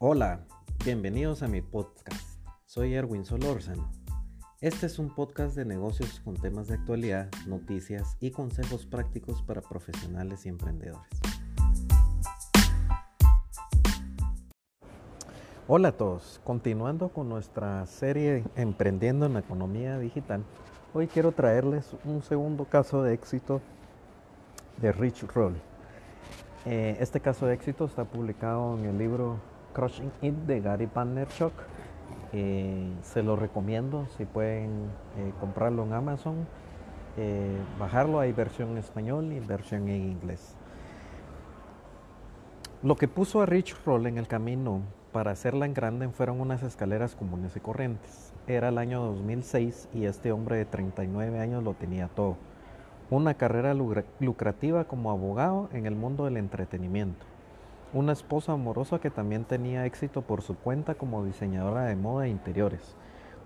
Hola, 0.00 0.46
bienvenidos 0.84 1.42
a 1.42 1.48
mi 1.48 1.60
podcast. 1.60 2.40
Soy 2.66 2.94
Erwin 2.94 3.24
Solórzano. 3.24 3.90
Este 4.60 4.86
es 4.86 5.00
un 5.00 5.12
podcast 5.12 5.56
de 5.56 5.64
negocios 5.64 6.20
con 6.20 6.36
temas 6.36 6.68
de 6.68 6.74
actualidad, 6.74 7.28
noticias 7.48 8.16
y 8.20 8.30
consejos 8.30 8.86
prácticos 8.86 9.42
para 9.42 9.60
profesionales 9.60 10.46
y 10.46 10.50
emprendedores. 10.50 11.10
Hola 15.66 15.88
a 15.88 15.96
todos, 15.96 16.40
continuando 16.44 17.08
con 17.08 17.28
nuestra 17.28 17.84
serie 17.86 18.44
Emprendiendo 18.54 19.26
en 19.26 19.34
la 19.34 19.40
Economía 19.40 19.98
Digital, 19.98 20.44
hoy 20.94 21.08
quiero 21.08 21.32
traerles 21.32 21.96
un 22.04 22.22
segundo 22.22 22.66
caso 22.66 23.02
de 23.02 23.14
éxito 23.14 23.60
de 24.80 24.92
Rich 24.92 25.24
Roll. 25.34 25.56
Eh, 26.66 26.96
este 27.00 27.18
caso 27.18 27.46
de 27.46 27.54
éxito 27.54 27.86
está 27.86 28.04
publicado 28.04 28.78
en 28.78 28.84
el 28.84 28.96
libro 28.96 29.40
Crushing 29.72 30.12
It 30.22 30.34
de 30.34 30.60
Gary 30.60 30.88
Vaynerchuk. 30.92 31.52
Eh, 32.32 32.92
se 33.02 33.22
lo 33.22 33.36
recomiendo 33.36 34.06
si 34.16 34.24
pueden 34.24 34.90
eh, 35.16 35.32
comprarlo 35.40 35.84
en 35.84 35.92
Amazon, 35.92 36.46
bajarlo. 37.78 38.20
Hay 38.20 38.32
versión 38.32 38.70
en 38.70 38.78
español 38.78 39.32
y 39.32 39.40
versión 39.40 39.88
en 39.88 40.10
inglés. 40.10 40.54
Lo 42.82 42.94
que 42.94 43.08
puso 43.08 43.42
a 43.42 43.46
Rich 43.46 43.74
Roll 43.84 44.06
en 44.06 44.18
el 44.18 44.28
camino 44.28 44.82
para 45.12 45.32
hacerla 45.32 45.66
en 45.66 45.74
grande 45.74 46.08
fueron 46.10 46.40
unas 46.40 46.62
escaleras 46.62 47.16
comunes 47.16 47.56
y 47.56 47.60
corrientes. 47.60 48.32
Era 48.46 48.68
el 48.68 48.78
año 48.78 49.02
2006 49.02 49.88
y 49.94 50.04
este 50.04 50.30
hombre 50.30 50.58
de 50.58 50.64
39 50.64 51.40
años 51.40 51.64
lo 51.64 51.74
tenía 51.74 52.08
todo 52.08 52.36
una 53.10 53.34
carrera 53.34 53.74
lucrativa 53.74 54.84
como 54.84 55.10
abogado 55.10 55.70
en 55.72 55.86
el 55.86 55.94
mundo 55.94 56.26
del 56.26 56.36
entretenimiento, 56.36 57.24
una 57.94 58.12
esposa 58.12 58.52
amorosa 58.52 58.98
que 58.98 59.10
también 59.10 59.44
tenía 59.44 59.86
éxito 59.86 60.20
por 60.20 60.42
su 60.42 60.56
cuenta 60.56 60.94
como 60.94 61.24
diseñadora 61.24 61.84
de 61.84 61.96
moda 61.96 62.26
e 62.26 62.30
interiores, 62.30 62.96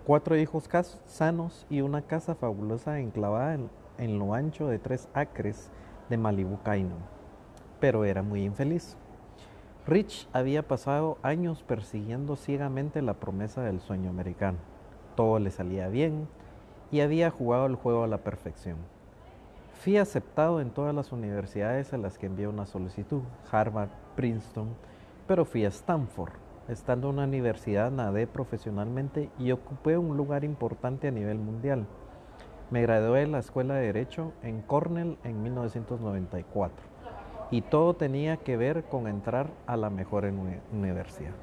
cuatro 0.05 0.35
hijos 0.35 0.69
sanos 1.05 1.65
y 1.69 1.81
una 1.81 2.01
casa 2.01 2.35
fabulosa 2.35 2.99
enclavada 2.99 3.57
en, 3.97 4.19
lo 4.19 4.33
ancho 4.33 4.67
de 4.67 4.79
tres 4.79 5.07
acres 5.13 5.71
de 6.09 6.17
Malibu 6.17 6.61
Canyon. 6.61 6.99
Pero 7.79 8.03
era 8.03 8.21
muy 8.21 8.43
infeliz. 8.43 8.97
Rich 9.87 10.27
había 10.33 10.67
pasado 10.67 11.17
años 11.23 11.63
persiguiendo 11.63 12.35
ciegamente 12.35 13.01
la 13.01 13.13
promesa 13.13 13.61
del 13.61 13.79
sueño 13.79 14.09
americano. 14.09 14.57
Todo 15.15 15.39
le 15.39 15.51
salía 15.51 15.87
bien 15.87 16.27
y 16.91 16.99
había 16.99 17.29
jugado 17.29 17.65
el 17.65 17.75
juego 17.75 18.03
a 18.03 18.07
la 18.07 18.19
perfección. 18.19 18.77
Fui 19.81 19.97
aceptado 19.97 20.61
en 20.61 20.69
todas 20.69 20.95
las 20.95 21.11
universidades 21.11 21.93
a 21.93 21.97
las 21.97 22.17
que 22.17 22.25
envié 22.25 22.47
una 22.47 22.65
solicitud, 22.65 23.21
Harvard, 23.51 23.89
Princeton, 24.15 24.69
pero 25.27 25.45
fui 25.45 25.65
a 25.65 25.69
Stanford. 25.69 26.33
Estando 26.67 27.09
en 27.09 27.15
una 27.15 27.25
universidad 27.25 27.91
nadé 27.91 28.25
profesionalmente 28.25 29.29
y 29.37 29.51
ocupé 29.51 29.97
un 29.97 30.15
lugar 30.15 30.43
importante 30.43 31.07
a 31.09 31.11
nivel 31.11 31.37
mundial. 31.37 31.85
Me 32.71 32.81
gradué 32.81 33.21
de 33.21 33.27
la 33.27 33.39
Escuela 33.39 33.75
de 33.75 33.87
Derecho 33.87 34.31
en 34.41 34.61
Cornell 34.61 35.17
en 35.23 35.43
1994 35.43 36.93
y 37.51 37.61
todo 37.61 37.93
tenía 37.93 38.37
que 38.37 38.57
ver 38.57 38.85
con 38.85 39.07
entrar 39.07 39.51
a 39.67 39.77
la 39.77 39.89
mejor 39.89 40.25
universidad. 40.71 41.33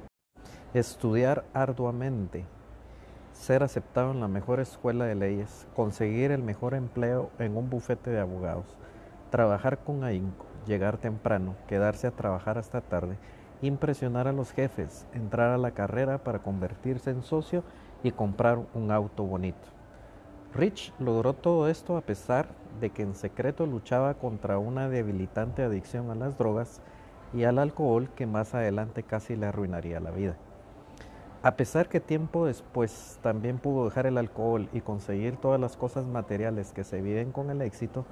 Estudiar 0.74 1.44
arduamente, 1.54 2.46
ser 3.32 3.62
aceptado 3.62 4.10
en 4.10 4.20
la 4.20 4.26
mejor 4.26 4.58
escuela 4.58 5.04
de 5.04 5.14
leyes, 5.14 5.68
conseguir 5.76 6.32
el 6.32 6.42
mejor 6.42 6.74
empleo 6.74 7.30
en 7.38 7.56
un 7.56 7.70
bufete 7.70 8.10
de 8.10 8.18
abogados, 8.18 8.76
trabajar 9.30 9.78
con 9.78 10.02
ahínco, 10.02 10.46
llegar 10.66 10.98
temprano, 10.98 11.54
quedarse 11.66 12.06
a 12.06 12.12
trabajar 12.12 12.58
hasta 12.58 12.80
tarde, 12.80 13.16
impresionar 13.62 14.28
a 14.28 14.32
los 14.32 14.52
jefes, 14.52 15.06
entrar 15.12 15.50
a 15.50 15.58
la 15.58 15.72
carrera 15.72 16.18
para 16.18 16.40
convertirse 16.40 17.10
en 17.10 17.22
socio 17.22 17.62
y 18.02 18.12
comprar 18.12 18.58
un 18.74 18.90
auto 18.90 19.24
bonito. 19.24 19.68
Rich 20.54 20.92
logró 20.98 21.34
todo 21.34 21.68
esto 21.68 21.96
a 21.96 22.00
pesar 22.00 22.48
de 22.80 22.90
que 22.90 23.02
en 23.02 23.14
secreto 23.14 23.66
luchaba 23.66 24.14
contra 24.14 24.58
una 24.58 24.88
debilitante 24.88 25.62
adicción 25.62 26.10
a 26.10 26.14
las 26.14 26.36
drogas 26.38 26.80
y 27.32 27.44
al 27.44 27.58
alcohol 27.58 28.08
que 28.16 28.26
más 28.26 28.54
adelante 28.54 29.02
casi 29.02 29.36
le 29.36 29.46
arruinaría 29.46 30.00
la 30.00 30.10
vida. 30.10 30.36
A 31.42 31.56
pesar 31.56 31.88
que 31.88 32.00
tiempo 32.00 32.46
después 32.46 33.18
también 33.22 33.58
pudo 33.58 33.86
dejar 33.86 34.06
el 34.06 34.18
alcohol 34.18 34.68
y 34.72 34.82
conseguir 34.82 35.36
todas 35.36 35.58
las 35.58 35.76
cosas 35.76 36.04
materiales 36.04 36.72
que 36.72 36.84
se 36.84 37.00
viven 37.00 37.32
con 37.32 37.48
el 37.48 37.62
éxito, 37.62 38.04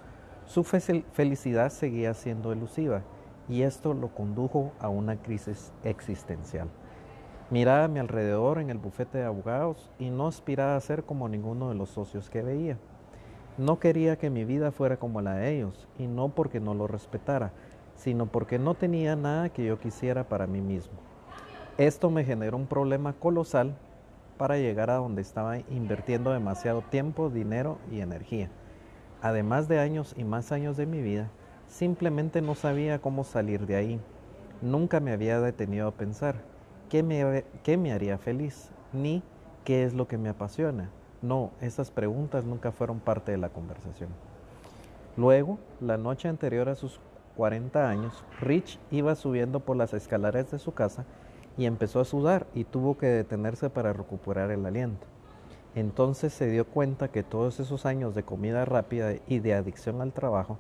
su 0.49 0.65
felicidad 0.65 1.71
seguía 1.71 2.15
siendo 2.15 2.53
elusiva 2.53 3.03
y 3.51 3.63
esto 3.63 3.93
lo 3.93 4.09
condujo 4.09 4.73
a 4.81 4.89
una 4.89 5.17
crisis 5.17 5.73
existencial. 5.85 6.69
Miraba 7.51 7.85
a 7.85 7.89
mi 7.89 7.99
alrededor 7.99 8.59
en 8.59 8.71
el 8.71 8.79
bufete 8.79 9.19
de 9.19 9.25
abogados 9.25 9.91
y 9.99 10.09
no 10.09 10.27
aspiraba 10.27 10.75
a 10.75 10.81
ser 10.81 11.05
como 11.05 11.29
ninguno 11.29 11.69
de 11.69 11.75
los 11.75 11.91
socios 11.91 12.31
que 12.31 12.41
veía. 12.41 12.79
No 13.59 13.79
quería 13.79 14.17
que 14.17 14.31
mi 14.31 14.47
vida 14.47 14.73
fuera 14.73 14.97
como 14.97 15.21
la 15.21 15.35
de 15.35 15.55
ellos 15.55 15.87
y 15.99 16.07
no 16.07 16.31
porque 16.31 16.61
no 16.61 16.73
lo 16.73 16.87
respetara, 16.87 17.53
sino 17.95 18.25
porque 18.25 18.59
no 18.59 18.75
tenía 18.75 19.17
nada 19.17 19.51
que 19.51 19.67
yo 19.67 19.79
quisiera 19.79 20.25
para 20.25 20.47
mí 20.47 20.63
mismo. 20.63 20.99
Esto 21.77 22.09
me 22.09 22.25
generó 22.25 22.57
un 22.57 22.67
problema 22.67 23.13
colosal 23.13 23.77
para 24.39 24.57
llegar 24.57 24.89
a 24.89 24.97
donde 24.97 25.21
estaba 25.21 25.59
invirtiendo 25.59 26.33
demasiado 26.33 26.81
tiempo, 26.81 27.29
dinero 27.29 27.77
y 27.93 28.01
energía. 28.01 28.51
Además 29.21 29.69
de 29.69 29.81
años 29.81 30.15
y 30.17 30.25
más 30.25 30.53
años 30.53 30.77
de 30.77 30.87
mi 30.87 31.03
vida, 31.03 31.31
simplemente 31.67 32.41
no 32.41 32.55
sabía 32.55 33.01
cómo 33.01 33.25
salir 33.25 33.67
de 33.67 33.77
ahí. 33.77 34.01
Nunca 34.63 35.01
me 35.01 35.13
había 35.13 35.41
detenido 35.41 35.89
a 35.89 35.93
pensar 35.93 36.37
qué 36.89 37.03
me, 37.03 37.45
qué 37.63 37.77
me 37.77 37.93
haría 37.93 38.19
feliz, 38.19 38.71
ni 38.93 39.23
qué 39.65 39.85
es 39.85 39.95
lo 39.95 40.07
que 40.07 40.19
me 40.19 40.29
apasiona. 40.29 40.91
No, 41.21 41.51
esas 41.61 41.91
preguntas 41.91 42.45
nunca 42.45 42.71
fueron 42.71 43.01
parte 43.01 43.33
de 43.33 43.39
la 43.39 43.49
conversación. 43.49 44.11
Luego, 45.17 45.59
la 45.81 45.99
noche 45.99 46.29
anterior 46.29 46.69
a 46.69 46.77
sus 46.77 47.01
40 47.37 47.89
años, 47.89 48.25
Rich 48.41 48.79
iba 48.91 49.15
subiendo 49.17 49.61
por 49.61 49.77
las 49.77 49.95
escaleras 49.95 50.51
de 50.51 50.59
su 50.59 50.75
casa 50.75 51.05
y 51.57 51.67
empezó 51.67 52.01
a 52.01 52.05
sudar 52.05 52.47
y 52.55 52.65
tuvo 52.65 52.97
que 52.97 53.07
detenerse 53.07 53.69
para 53.69 53.93
recuperar 53.93 54.53
el 54.53 54.65
aliento. 54.65 55.07
Entonces 55.79 56.33
se 56.33 56.51
dio 56.51 56.67
cuenta 56.67 57.07
que 57.07 57.23
todos 57.23 57.61
esos 57.61 57.87
años 57.87 58.13
de 58.17 58.25
comida 58.25 58.65
rápida 58.65 59.15
y 59.29 59.39
de 59.39 59.55
adicción 59.55 60.01
al 60.01 60.13
trabajo 60.13 60.59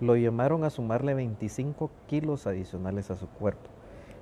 lo 0.00 0.14
llamaron 0.14 0.62
a 0.62 0.70
sumarle 0.70 1.12
25 1.12 1.90
kilos 2.06 2.46
adicionales 2.46 3.10
a 3.10 3.16
su 3.16 3.26
cuerpo. 3.26 3.68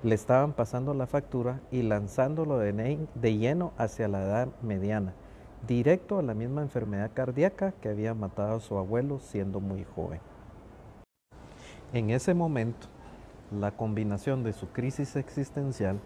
Le 0.03 0.15
estaban 0.15 0.55
pasando 0.55 0.95
la 0.95 1.07
factura 1.07 1.61
y 1.71 1.83
lanzándolo 1.83 2.57
de, 2.57 2.99
de 3.15 3.37
lleno 3.37 3.75
hacia 3.77 4.09
la 4.09 4.23
edad 4.23 4.49
mediana, 4.63 5.13
directo 5.67 6.19
a 6.19 6.23
la 6.23 6.33
misma 6.33 6.63
enfermedad 6.63 7.11
cardíaca 7.13 7.73
que 7.73 7.91
había 7.91 8.15
matado 8.15 8.57
a 8.57 8.61
su 8.61 8.79
abuelo 8.79 9.19
siendo 9.19 9.61
muy 9.61 9.85
joven. 9.85 10.21
En 11.93 12.09
ese 12.09 12.33
momento, 12.33 12.87
la 13.53 13.73
combinación 13.73 14.45
de 14.45 14.55
su 14.55 14.69
crisis 14.69 15.15
existencial 15.15 16.01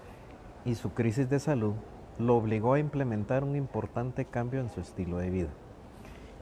y 0.65 0.75
su 0.75 0.91
crisis 0.95 1.31
de 1.31 1.39
salud 1.39 1.75
lo 2.19 2.37
obligó 2.37 2.75
a 2.75 2.79
implementar 2.79 3.45
un 3.45 3.57
importante 3.57 4.25
cambio 4.25 4.61
en 4.61 4.71
su 4.71 4.81
estilo 4.81 5.19
de 5.19 5.31
vida. 5.31 5.51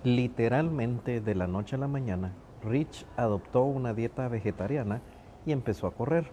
Literalmente 0.05 1.21
de 1.21 1.35
la 1.35 1.47
noche 1.47 1.77
a 1.77 1.79
la 1.79 1.89
mañana, 1.89 2.33
Rich 2.63 3.07
adoptó 3.17 3.65
una 3.65 3.95
dieta 3.95 4.29
vegetariana 4.29 5.01
y 5.47 5.53
empezó 5.53 5.87
a 5.87 5.93
correr. 5.93 6.31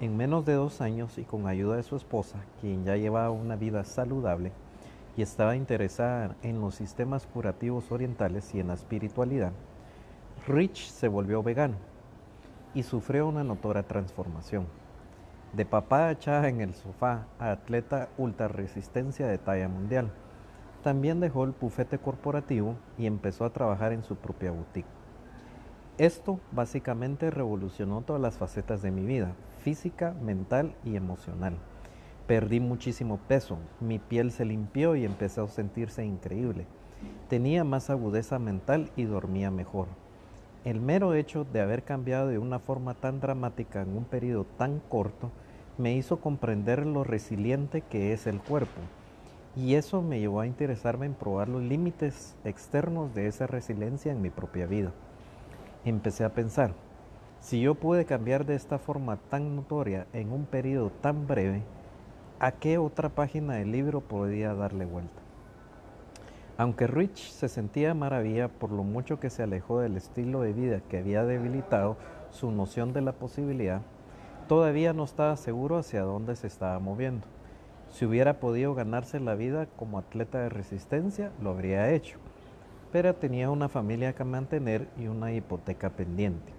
En 0.00 0.16
menos 0.16 0.44
de 0.44 0.54
dos 0.54 0.80
años 0.80 1.16
y 1.18 1.22
con 1.22 1.46
ayuda 1.46 1.76
de 1.76 1.82
su 1.82 1.96
esposa, 1.96 2.38
quien 2.60 2.84
ya 2.84 2.96
llevaba 2.96 3.30
una 3.30 3.56
vida 3.56 3.84
saludable 3.84 4.52
y 5.16 5.22
estaba 5.22 5.56
interesada 5.56 6.36
en 6.42 6.60
los 6.60 6.74
sistemas 6.74 7.26
curativos 7.26 7.92
orientales 7.92 8.54
y 8.54 8.60
en 8.60 8.68
la 8.68 8.74
espiritualidad, 8.74 9.52
Rich 10.46 10.88
se 10.88 11.06
volvió 11.06 11.42
vegano 11.42 11.76
y 12.74 12.82
sufrió 12.82 13.28
una 13.28 13.44
notoria 13.44 13.84
transformación. 13.84 14.66
De 15.52 15.66
papá 15.66 16.10
echada 16.10 16.48
en 16.48 16.62
el 16.62 16.74
sofá 16.74 17.26
a 17.38 17.50
atleta 17.50 18.08
ultra 18.16 18.48
resistencia 18.48 19.26
de 19.26 19.36
talla 19.36 19.68
mundial. 19.68 20.10
También 20.82 21.20
dejó 21.20 21.44
el 21.44 21.52
bufete 21.52 21.98
corporativo 21.98 22.76
y 22.96 23.04
empezó 23.04 23.44
a 23.44 23.52
trabajar 23.52 23.92
en 23.92 24.02
su 24.02 24.16
propia 24.16 24.50
boutique. 24.50 24.88
Esto 25.98 26.40
básicamente 26.52 27.30
revolucionó 27.30 28.00
todas 28.00 28.22
las 28.22 28.38
facetas 28.38 28.80
de 28.80 28.90
mi 28.90 29.04
vida, 29.04 29.34
física, 29.58 30.14
mental 30.22 30.74
y 30.84 30.96
emocional. 30.96 31.58
Perdí 32.26 32.58
muchísimo 32.58 33.18
peso, 33.28 33.58
mi 33.78 33.98
piel 33.98 34.32
se 34.32 34.46
limpió 34.46 34.96
y 34.96 35.04
empecé 35.04 35.42
a 35.42 35.48
sentirse 35.48 36.02
increíble. 36.02 36.66
Tenía 37.28 37.62
más 37.62 37.90
agudeza 37.90 38.38
mental 38.38 38.90
y 38.96 39.04
dormía 39.04 39.50
mejor. 39.50 39.88
El 40.64 40.80
mero 40.80 41.12
hecho 41.12 41.44
de 41.44 41.60
haber 41.60 41.82
cambiado 41.82 42.28
de 42.28 42.38
una 42.38 42.58
forma 42.58 42.94
tan 42.94 43.20
dramática 43.20 43.82
en 43.82 43.96
un 43.96 44.04
periodo 44.04 44.46
tan 44.56 44.80
corto 44.88 45.30
me 45.82 45.96
hizo 45.96 46.20
comprender 46.20 46.86
lo 46.86 47.02
resiliente 47.02 47.80
que 47.80 48.12
es 48.12 48.28
el 48.28 48.40
cuerpo 48.40 48.80
y 49.56 49.74
eso 49.74 50.00
me 50.00 50.20
llevó 50.20 50.38
a 50.38 50.46
interesarme 50.46 51.06
en 51.06 51.14
probar 51.14 51.48
los 51.48 51.60
límites 51.60 52.36
externos 52.44 53.12
de 53.16 53.26
esa 53.26 53.48
resiliencia 53.48 54.12
en 54.12 54.22
mi 54.22 54.30
propia 54.30 54.66
vida. 54.66 54.92
Empecé 55.84 56.22
a 56.24 56.34
pensar, 56.34 56.72
si 57.40 57.60
yo 57.60 57.74
pude 57.74 58.04
cambiar 58.04 58.46
de 58.46 58.54
esta 58.54 58.78
forma 58.78 59.16
tan 59.16 59.56
notoria 59.56 60.06
en 60.12 60.30
un 60.30 60.44
periodo 60.44 60.90
tan 60.90 61.26
breve, 61.26 61.64
¿a 62.38 62.52
qué 62.52 62.78
otra 62.78 63.08
página 63.08 63.54
del 63.54 63.72
libro 63.72 64.02
podía 64.02 64.54
darle 64.54 64.84
vuelta? 64.84 65.20
Aunque 66.58 66.86
Rich 66.86 67.32
se 67.32 67.48
sentía 67.48 67.92
maravilla 67.92 68.46
por 68.46 68.70
lo 68.70 68.84
mucho 68.84 69.18
que 69.18 69.30
se 69.30 69.42
alejó 69.42 69.80
del 69.80 69.96
estilo 69.96 70.42
de 70.42 70.52
vida 70.52 70.80
que 70.88 70.98
había 70.98 71.24
debilitado 71.24 71.96
su 72.30 72.52
noción 72.52 72.92
de 72.92 73.00
la 73.00 73.12
posibilidad, 73.12 73.82
todavía 74.52 74.92
no 74.92 75.04
estaba 75.04 75.34
seguro 75.38 75.78
hacia 75.78 76.02
dónde 76.02 76.36
se 76.36 76.46
estaba 76.46 76.78
moviendo. 76.78 77.26
Si 77.88 78.04
hubiera 78.04 78.38
podido 78.38 78.74
ganarse 78.74 79.18
la 79.18 79.34
vida 79.34 79.64
como 79.78 79.98
atleta 79.98 80.40
de 80.40 80.50
resistencia, 80.50 81.32
lo 81.40 81.48
habría 81.48 81.90
hecho, 81.90 82.18
pero 82.92 83.14
tenía 83.14 83.48
una 83.48 83.70
familia 83.70 84.12
que 84.12 84.24
mantener 84.24 84.88
y 84.98 85.06
una 85.06 85.32
hipoteca 85.32 85.88
pendiente. 85.88 86.52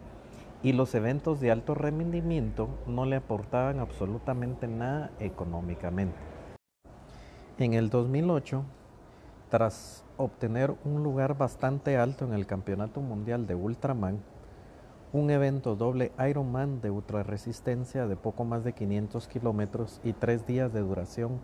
Y 0.64 0.74
los 0.74 0.96
eventos 0.96 1.40
de 1.40 1.52
alto 1.52 1.76
rendimiento 1.76 2.68
no 2.88 3.06
le 3.06 3.18
aportaban 3.18 3.80
absolutamente 3.80 4.68
nada 4.68 5.12
económicamente. 5.20 6.18
En 7.60 7.76
el 7.76 7.92
2008, 7.92 8.64
tras 9.52 10.04
obtener 10.18 10.74
un 10.84 11.04
lugar 11.04 11.38
bastante 11.38 11.98
alto 11.98 12.26
en 12.26 12.34
el 12.34 12.48
Campeonato 12.48 13.02
Mundial 13.02 13.46
de 13.46 13.54
Ultraman, 13.54 14.24
un 15.14 15.30
evento 15.30 15.76
doble 15.76 16.12
Ironman 16.28 16.82
de 16.82 16.90
ultraresistencia 16.90 18.08
de 18.08 18.16
poco 18.16 18.46
más 18.46 18.64
de 18.64 18.74
500 18.74 19.28
kilómetros 19.28 20.02
y 20.04 20.14
tres 20.14 20.48
días 20.48 20.74
de 20.74 20.82
duración 20.82 21.40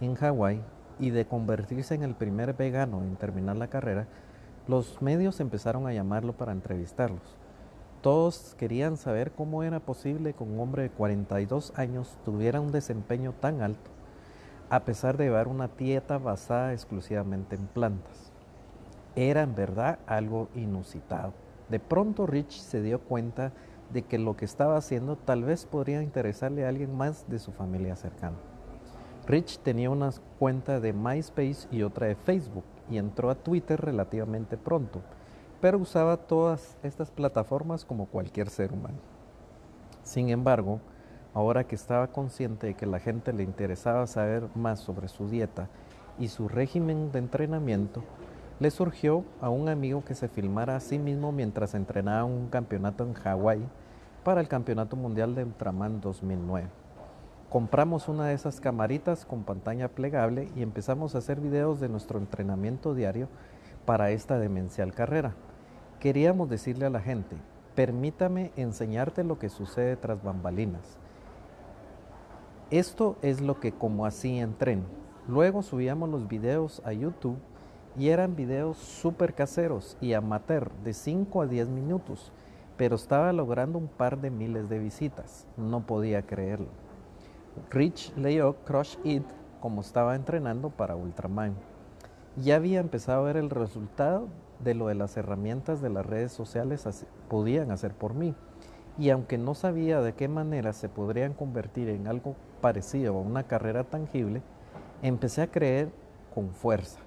en 0.00 0.14
Hawái 0.14 0.62
y 0.98 1.10
de 1.10 1.26
convertirse 1.26 1.94
en 1.94 2.04
el 2.04 2.14
primer 2.14 2.54
vegano 2.54 3.02
en 3.02 3.16
terminar 3.16 3.56
la 3.56 3.68
carrera, 3.68 4.08
los 4.66 5.02
medios 5.02 5.40
empezaron 5.40 5.86
a 5.86 5.92
llamarlo 5.92 6.32
para 6.32 6.52
entrevistarlos. 6.52 7.36
Todos 8.00 8.56
querían 8.58 8.96
saber 8.96 9.32
cómo 9.32 9.62
era 9.62 9.78
posible 9.78 10.32
que 10.32 10.42
un 10.42 10.58
hombre 10.58 10.84
de 10.84 10.90
42 10.90 11.74
años 11.76 12.16
tuviera 12.24 12.62
un 12.62 12.72
desempeño 12.72 13.34
tan 13.38 13.60
alto 13.60 13.90
a 14.70 14.86
pesar 14.86 15.18
de 15.18 15.24
llevar 15.24 15.48
una 15.48 15.68
dieta 15.68 16.16
basada 16.16 16.72
exclusivamente 16.72 17.56
en 17.56 17.66
plantas. 17.66 18.32
Era 19.14 19.42
en 19.42 19.54
verdad 19.54 19.98
algo 20.06 20.48
inusitado. 20.54 21.41
De 21.72 21.80
pronto 21.80 22.26
Rich 22.26 22.60
se 22.60 22.82
dio 22.82 23.00
cuenta 23.00 23.52
de 23.92 24.02
que 24.02 24.18
lo 24.18 24.36
que 24.36 24.44
estaba 24.44 24.76
haciendo 24.76 25.16
tal 25.16 25.42
vez 25.42 25.66
podría 25.66 26.02
interesarle 26.02 26.64
a 26.64 26.68
alguien 26.68 26.94
más 26.94 27.28
de 27.28 27.38
su 27.38 27.50
familia 27.50 27.96
cercana. 27.96 28.36
Rich 29.26 29.58
tenía 29.58 29.90
una 29.90 30.10
cuenta 30.38 30.78
de 30.78 30.92
MySpace 30.92 31.66
y 31.70 31.82
otra 31.82 32.06
de 32.06 32.14
Facebook 32.14 32.64
y 32.90 32.98
entró 32.98 33.30
a 33.30 33.34
Twitter 33.34 33.80
relativamente 33.80 34.56
pronto, 34.56 35.00
pero 35.60 35.78
usaba 35.78 36.16
todas 36.16 36.76
estas 36.84 37.10
plataformas 37.10 37.84
como 37.84 38.06
cualquier 38.06 38.50
ser 38.50 38.70
humano. 38.72 38.98
Sin 40.02 40.28
embargo, 40.28 40.78
Ahora 41.34 41.64
que 41.64 41.74
estaba 41.74 42.08
consciente 42.08 42.66
de 42.66 42.74
que 42.74 42.84
la 42.84 43.00
gente 43.00 43.32
le 43.32 43.42
interesaba 43.42 44.06
saber 44.06 44.48
más 44.54 44.80
sobre 44.80 45.08
su 45.08 45.28
dieta 45.30 45.68
y 46.18 46.28
su 46.28 46.46
régimen 46.46 47.10
de 47.10 47.20
entrenamiento, 47.20 48.04
le 48.62 48.70
surgió 48.70 49.24
a 49.40 49.50
un 49.50 49.68
amigo 49.68 50.04
que 50.04 50.14
se 50.14 50.28
filmara 50.28 50.76
a 50.76 50.80
sí 50.80 50.96
mismo 50.96 51.32
mientras 51.32 51.74
entrenaba 51.74 52.22
un 52.22 52.46
campeonato 52.46 53.02
en 53.02 53.12
Hawái 53.12 53.60
para 54.22 54.40
el 54.40 54.46
Campeonato 54.46 54.94
Mundial 54.94 55.34
de 55.34 55.42
Ultraman 55.42 56.00
2009. 56.00 56.68
Compramos 57.50 58.06
una 58.06 58.26
de 58.26 58.34
esas 58.34 58.60
camaritas 58.60 59.26
con 59.26 59.42
pantalla 59.42 59.88
plegable 59.88 60.48
y 60.54 60.62
empezamos 60.62 61.16
a 61.16 61.18
hacer 61.18 61.40
videos 61.40 61.80
de 61.80 61.88
nuestro 61.88 62.20
entrenamiento 62.20 62.94
diario 62.94 63.26
para 63.84 64.12
esta 64.12 64.38
demencial 64.38 64.94
carrera. 64.94 65.34
Queríamos 65.98 66.48
decirle 66.48 66.86
a 66.86 66.90
la 66.90 67.00
gente, 67.00 67.34
permítame 67.74 68.52
enseñarte 68.54 69.24
lo 69.24 69.40
que 69.40 69.48
sucede 69.48 69.96
tras 69.96 70.22
bambalinas. 70.22 70.98
Esto 72.70 73.16
es 73.22 73.40
lo 73.40 73.58
que 73.58 73.72
como 73.72 74.06
así 74.06 74.38
entreno. 74.38 74.84
Luego 75.26 75.64
subíamos 75.64 76.08
los 76.08 76.28
videos 76.28 76.80
a 76.84 76.92
YouTube 76.92 77.38
y 77.96 78.08
eran 78.08 78.36
videos 78.36 78.78
súper 78.78 79.34
caseros 79.34 79.96
y 80.00 80.14
amateur 80.14 80.70
de 80.84 80.94
5 80.94 81.42
a 81.42 81.46
10 81.46 81.68
minutos, 81.68 82.32
pero 82.76 82.96
estaba 82.96 83.32
logrando 83.32 83.78
un 83.78 83.88
par 83.88 84.20
de 84.20 84.30
miles 84.30 84.68
de 84.68 84.78
visitas. 84.78 85.46
No 85.56 85.86
podía 85.86 86.22
creerlo. 86.22 86.68
Rich 87.70 88.14
leyó 88.16 88.56
Crush 88.64 88.96
It 89.04 89.24
como 89.60 89.82
estaba 89.82 90.16
entrenando 90.16 90.70
para 90.70 90.96
Ultraman. 90.96 91.54
Ya 92.36 92.56
había 92.56 92.80
empezado 92.80 93.20
a 93.20 93.24
ver 93.24 93.36
el 93.36 93.50
resultado 93.50 94.28
de 94.58 94.74
lo 94.74 94.86
de 94.86 94.94
las 94.94 95.16
herramientas 95.16 95.82
de 95.82 95.90
las 95.90 96.06
redes 96.06 96.32
sociales 96.32 96.86
podían 97.28 97.70
hacer 97.70 97.92
por 97.92 98.14
mí 98.14 98.34
y 98.98 99.10
aunque 99.10 99.38
no 99.38 99.54
sabía 99.54 100.00
de 100.00 100.14
qué 100.14 100.28
manera 100.28 100.72
se 100.72 100.88
podrían 100.88 101.32
convertir 101.32 101.88
en 101.88 102.06
algo 102.06 102.36
parecido 102.60 103.16
a 103.16 103.20
una 103.20 103.44
carrera 103.44 103.84
tangible, 103.84 104.42
empecé 105.02 105.42
a 105.42 105.50
creer 105.50 105.90
con 106.34 106.50
fuerza. 106.50 107.00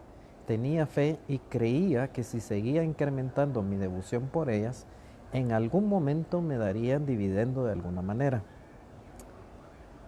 Tenía 0.47 0.86
fe 0.86 1.18
y 1.27 1.39
creía 1.39 2.09
que 2.09 2.24
si 2.24 2.39
seguía 2.39 2.83
incrementando 2.83 3.63
mi 3.63 3.77
devoción 3.77 4.27
por 4.27 4.51
ellas, 4.51 4.86
en 5.33 5.51
algún 5.51 5.89
momento 5.89 6.39
me 6.42 6.57
darían 6.57 7.07
dividendo 7.07 7.65
de 7.65 7.71
alguna 7.71 8.03
manera. 8.03 8.44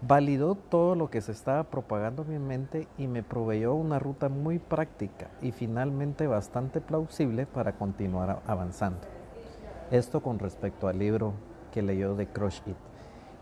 Validó 0.01 0.54
todo 0.54 0.94
lo 0.94 1.10
que 1.10 1.22
se 1.22 1.31
estaba 1.31 1.63
propagando 1.63 2.22
en 2.22 2.30
mi 2.30 2.39
mente 2.39 2.88
y 3.00 3.07
me 3.07 3.24
proveyó 3.24 3.74
una 3.74 3.98
ruta 3.98 4.30
muy 4.30 4.60
práctica 4.60 5.30
y 5.42 5.51
finalmente 5.51 6.28
bastante 6.28 6.81
plausible 6.81 7.48
para 7.48 7.72
continuar 7.74 8.44
avanzando. 8.45 9.00
Esto 9.90 10.22
con 10.22 10.38
respecto 10.38 10.88
al 10.88 11.00
libro 11.00 11.33
que 11.72 11.81
leyó 11.81 12.16
de 12.16 12.28
Crush 12.28 12.62
It. 12.68 12.78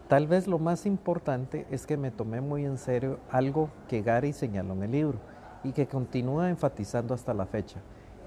Tal 0.07 0.27
vez 0.27 0.47
lo 0.47 0.59
más 0.59 0.85
importante 0.85 1.67
es 1.71 1.85
que 1.85 1.97
me 1.97 2.11
tomé 2.11 2.39
muy 2.39 2.63
en 2.63 2.77
serio 2.77 3.19
algo 3.29 3.69
que 3.89 4.01
Gary 4.01 4.31
señaló 4.31 4.75
en 4.75 4.83
el 4.83 4.91
libro 4.91 5.34
y 5.65 5.71
que 5.71 5.87
continúa 5.87 6.49
enfatizando 6.49 7.13
hasta 7.13 7.33
la 7.33 7.45
fecha. 7.45 7.79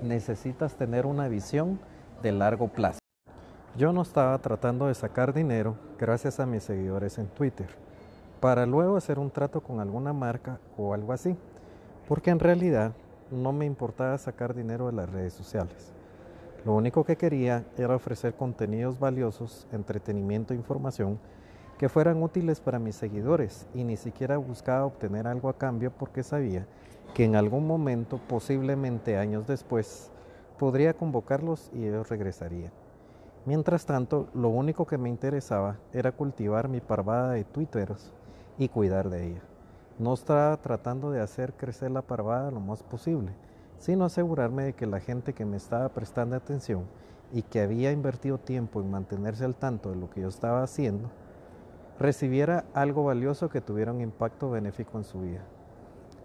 Necesitas 0.02 0.74
tener 0.74 1.06
una 1.06 1.28
visión 1.28 1.78
de 2.22 2.32
largo 2.32 2.68
plazo. 2.68 2.98
Yo 3.76 3.92
no 3.92 4.02
estaba 4.02 4.36
tratando 4.38 4.88
de 4.88 4.94
sacar 4.94 5.32
dinero 5.32 5.76
gracias 5.98 6.40
a 6.40 6.46
mis 6.46 6.64
seguidores 6.64 7.16
en 7.18 7.28
Twitter, 7.28 7.68
para 8.40 8.66
luego 8.66 8.96
hacer 8.96 9.18
un 9.18 9.30
trato 9.30 9.60
con 9.60 9.78
alguna 9.78 10.12
marca 10.12 10.58
o 10.76 10.94
algo 10.94 11.12
así, 11.12 11.36
porque 12.08 12.30
en 12.30 12.40
realidad 12.40 12.92
no 13.30 13.52
me 13.52 13.66
importaba 13.66 14.18
sacar 14.18 14.54
dinero 14.54 14.86
de 14.86 14.92
las 14.92 15.10
redes 15.10 15.32
sociales. 15.32 15.92
Lo 16.64 16.74
único 16.74 17.04
que 17.04 17.16
quería 17.16 17.64
era 17.76 17.94
ofrecer 17.94 18.34
contenidos 18.34 18.98
valiosos, 18.98 19.68
entretenimiento 19.70 20.54
e 20.54 20.56
información 20.56 21.20
que 21.78 21.88
fueran 21.88 22.22
útiles 22.22 22.60
para 22.60 22.80
mis 22.80 22.96
seguidores 22.96 23.66
y 23.72 23.84
ni 23.84 23.96
siquiera 23.96 24.36
buscaba 24.36 24.84
obtener 24.84 25.28
algo 25.28 25.48
a 25.48 25.56
cambio 25.56 25.92
porque 25.92 26.24
sabía 26.24 26.66
que 27.14 27.24
en 27.24 27.36
algún 27.36 27.66
momento, 27.66 28.20
posiblemente 28.28 29.16
años 29.16 29.46
después, 29.46 30.10
podría 30.58 30.94
convocarlos 30.94 31.70
y 31.72 31.86
ellos 31.86 32.08
regresarían. 32.08 32.72
Mientras 33.46 33.86
tanto, 33.86 34.28
lo 34.34 34.48
único 34.48 34.86
que 34.86 34.98
me 34.98 35.08
interesaba 35.08 35.78
era 35.92 36.12
cultivar 36.12 36.68
mi 36.68 36.80
parvada 36.80 37.32
de 37.32 37.44
twitteros 37.44 38.12
y 38.58 38.68
cuidar 38.68 39.08
de 39.08 39.28
ella. 39.28 39.42
No 39.98 40.14
estaba 40.14 40.56
tratando 40.58 41.10
de 41.10 41.20
hacer 41.20 41.54
crecer 41.54 41.92
la 41.92 42.02
parvada 42.02 42.50
lo 42.50 42.60
más 42.60 42.82
posible, 42.82 43.30
sino 43.78 44.04
asegurarme 44.04 44.64
de 44.64 44.72
que 44.74 44.86
la 44.86 45.00
gente 45.00 45.32
que 45.32 45.44
me 45.44 45.56
estaba 45.56 45.88
prestando 45.88 46.36
atención 46.36 46.84
y 47.32 47.42
que 47.42 47.60
había 47.60 47.92
invertido 47.92 48.38
tiempo 48.38 48.80
en 48.80 48.90
mantenerse 48.90 49.44
al 49.44 49.54
tanto 49.54 49.90
de 49.90 49.96
lo 49.96 50.10
que 50.10 50.20
yo 50.20 50.28
estaba 50.28 50.62
haciendo, 50.62 51.08
recibiera 51.98 52.64
algo 52.74 53.04
valioso 53.04 53.48
que 53.48 53.60
tuviera 53.60 53.92
un 53.92 54.00
impacto 54.00 54.50
benéfico 54.50 54.98
en 54.98 55.04
su 55.04 55.20
vida. 55.20 55.44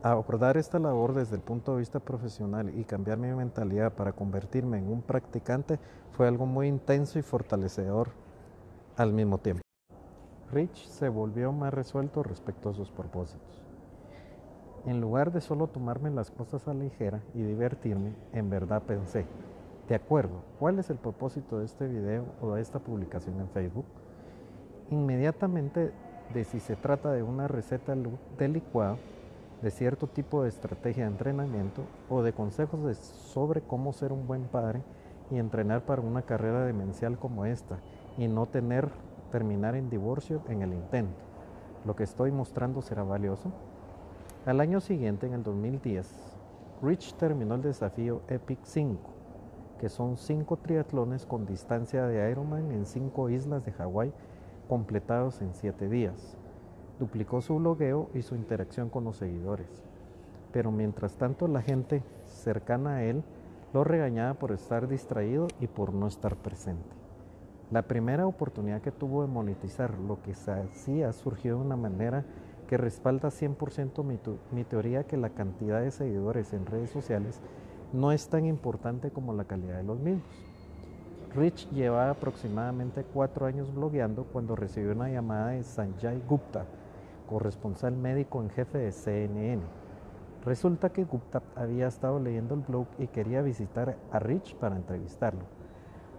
Abordar 0.03 0.58
esta 0.58 0.80
labor 0.80 1.13
desde 1.13 1.36
el 1.36 1.42
punto 1.42 1.74
de 1.74 1.80
vista 1.80 2.00
profesional 2.00 2.77
y 2.77 2.84
cambiar 2.84 3.18
mi 3.18 3.32
mentalidad 3.32 3.94
para 3.94 4.12
convertirme 4.12 4.77
en 4.77 4.92
un 4.92 5.01
practicante 5.01 5.80
fue 6.12 6.27
algo 6.27 6.46
muy 6.46 6.68
intenso 6.68 7.18
y 7.18 7.22
fortalecedor 7.22 8.10
al 8.98 9.13
mismo 9.13 9.38
tiempo. 9.38 9.62
Rich 10.51 10.88
se 10.88 11.10
volvió 11.10 11.51
más 11.51 11.74
resuelto 11.74 12.22
respecto 12.22 12.70
a 12.70 12.74
sus 12.74 12.92
propósitos. 12.92 13.63
En 14.86 15.00
lugar 15.00 15.32
de 15.32 15.39
solo 15.39 15.68
tomarme 15.68 16.12
las 16.12 16.30
cosas 16.30 16.68
a 16.68 16.74
la 16.74 16.84
ligera 16.84 17.22
y 17.34 17.42
divertirme, 17.42 18.13
en 18.34 18.50
verdad 18.50 18.84
pensé, 18.84 19.25
de 19.88 19.96
acuerdo, 19.96 20.44
¿cuál 20.60 20.77
es 20.80 20.89
el 20.89 20.98
propósito 20.98 21.60
de 21.60 21.65
este 21.65 21.88
video 21.88 22.25
o 22.42 22.53
de 22.53 22.62
esta 22.62 22.80
publicación 22.80 23.39
en 23.39 23.50
Facebook? 23.50 23.86
Inmediatamente 24.90 25.92
de 26.34 26.44
si 26.44 26.60
se 26.60 26.75
trata 26.75 27.12
de 27.12 27.24
una 27.24 27.48
receta 27.48 27.96
de 28.38 28.48
licuado, 28.48 28.98
de 29.62 29.72
cierto 29.72 30.08
tipo 30.08 30.44
de 30.44 30.50
estrategia 30.50 31.06
de 31.06 31.12
entrenamiento 31.12 31.84
o 32.10 32.22
de 32.22 32.34
consejos 32.34 32.98
sobre 32.98 33.62
cómo 33.62 33.94
ser 33.94 34.12
un 34.12 34.28
buen 34.28 34.44
padre 34.44 34.82
y 35.32 35.38
entrenar 35.38 35.86
para 35.86 36.02
una 36.02 36.24
carrera 36.24 36.66
demencial 36.66 37.18
como 37.18 37.46
esta 37.46 37.80
y 38.18 38.28
no 38.28 38.46
tener 38.46 38.90
terminar 39.32 39.75
en 39.75 39.90
divorcio 39.90 40.44
en 40.48 40.62
el 40.62 40.74
intento. 40.74 41.18
Lo 41.86 41.96
que 41.96 42.04
estoy 42.04 42.32
mostrando 42.32 42.82
será 42.82 43.04
valioso. 43.04 43.52
Al 44.46 44.60
año 44.60 44.80
siguiente, 44.80 45.25
en 45.25 45.34
el 45.34 45.44
2010, 45.44 46.38
Rich 46.84 47.16
terminó 47.16 47.56
el 47.56 47.62
desafío 47.62 48.22
Epic 48.28 48.60
5, 48.62 49.00
que 49.80 49.90
son 49.90 50.18
cinco 50.18 50.58
triatlones 50.58 51.25
con 51.25 51.46
distancia 51.46 52.06
de 52.06 52.30
Ironman 52.30 52.72
en 52.72 52.86
cinco 52.86 53.30
islas 53.30 53.66
de 53.66 53.72
Hawái 53.72 54.13
completados 54.67 55.41
en 55.41 55.53
siete 55.53 55.89
días. 55.89 56.38
duplicó 57.00 57.41
su 57.41 57.58
blogueo 57.58 58.10
y 58.13 58.22
su 58.22 58.36
interacción 58.36 58.89
con 58.89 59.03
los 59.03 59.17
seguidores. 59.17 59.84
Pero 60.51 60.72
mientras 60.72 61.15
tanto 61.15 61.48
la 61.48 61.62
gente 61.62 62.03
cercana 62.25 62.98
a 62.98 63.03
él 63.03 63.24
lo 63.74 63.84
regañaba 63.84 64.36
por 64.36 64.51
estar 64.51 64.88
distraído 64.88 65.48
y 65.60 65.67
por 65.67 65.93
no 65.93 66.08
estar 66.08 66.36
presente. 66.36 66.96
La 67.72 67.82
primera 67.82 68.27
oportunidad 68.27 68.82
que 68.82 68.91
tuvo 68.91 69.24
de 69.24 69.27
monetizar 69.27 69.98
lo 69.98 70.22
que 70.22 70.36
se 70.36 70.51
hacía 70.51 71.12
surgió 71.12 71.55
de 71.55 71.62
una 71.62 71.75
manera 71.75 72.24
que 72.67 72.77
respalda 72.77 73.29
100% 73.29 74.03
mi, 74.03 74.20
mi, 74.51 74.63
teoría 74.63 75.05
que 75.05 75.17
la 75.17 75.32
cantidad 75.32 75.82
de 75.82 75.91
seguidores 75.91 76.53
en 76.53 76.67
redes 76.67 76.91
sociales 76.91 77.41
no 77.91 78.12
es 78.12 78.29
tan 78.29 78.46
importante 78.46 79.10
como 79.10 79.34
la 79.34 79.46
calidad 79.46 79.77
de 79.77 79.84
los 79.84 80.00
mismos. 80.00 80.24
Rich 81.36 81.68
llevaba 81.72 82.12
aproximadamente 82.12 83.04
cuatro 83.12 83.48
años 83.48 83.74
blogueando 83.74 84.25
cuando 84.25 84.56
recibió 84.56 84.92
una 84.92 85.10
llamada 85.10 85.48
de 85.48 85.63
Sanjay 85.63 86.22
Gupta, 86.30 86.66
corresponsal 87.28 87.96
médico 87.96 88.40
en 88.44 88.52
jefe 88.52 88.78
de 88.78 88.92
CNN. 88.92 89.63
Resulta 90.46 90.92
que 90.92 91.06
Gupta 91.06 91.42
había 91.56 91.88
estado 91.88 92.20
leyendo 92.20 92.54
el 92.54 92.62
blog 92.62 92.86
y 93.00 93.08
quería 93.08 93.42
visitar 93.42 93.98
a 94.12 94.20
Rich 94.20 94.56
para 94.58 94.75
entrevistarlo. 94.75 95.42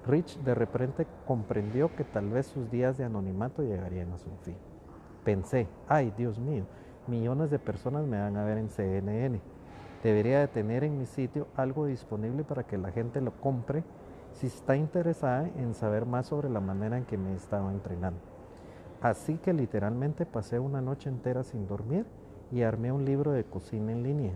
Rich 0.05 0.39
de 0.41 0.55
repente 0.57 1.07
comprendió 1.29 1.95
que 1.95 2.03
tal 2.03 2.31
vez 2.31 2.47
sus 2.47 2.69
días 2.73 2.99
de 2.99 3.05
anonimato 3.05 3.63
llegarían 3.63 4.13
a 4.13 4.19
su 4.19 4.31
fin. 4.43 4.57
Pensé, 5.25 5.69
ay 5.87 6.13
Dios 6.19 6.41
mío, 6.41 6.65
millones 7.07 7.53
de 7.53 7.61
personas 7.61 8.05
me 8.05 8.19
van 8.19 8.37
a 8.37 8.45
ver 8.45 8.59
en 8.59 8.69
CNN. 8.69 9.41
Debería 10.03 10.41
de 10.41 10.49
tener 10.49 10.83
en 10.83 10.99
mi 10.99 11.07
sitio 11.07 11.47
algo 11.55 11.87
disponible 11.87 12.43
para 12.43 12.65
que 12.65 12.79
la 12.79 12.91
gente 12.91 13.21
lo 13.21 13.31
compre 13.41 13.85
si 14.35 14.49
está 14.49 14.77
interesada 14.77 15.49
en 15.57 15.75
saber 15.75 16.07
más 16.07 16.27
sobre 16.27 16.51
la 16.51 16.61
manera 16.61 16.99
en 16.99 17.05
que 17.05 17.17
me 17.17 17.35
estaba 17.35 17.73
entrenando. 17.73 18.21
Así 19.01 19.39
que 19.39 19.53
literalmente 19.53 20.27
pasé 20.27 20.59
una 20.59 20.81
noche 20.81 21.09
entera 21.09 21.45
sin 21.45 21.67
dormir 21.67 22.05
y 22.51 22.63
armé 22.63 22.91
un 22.91 23.05
libro 23.05 23.33
de 23.33 23.45
cocina 23.45 23.93
en 23.93 24.03
línea, 24.03 24.33